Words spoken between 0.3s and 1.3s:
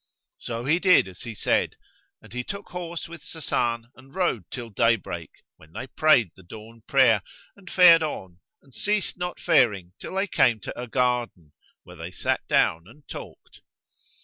So he did as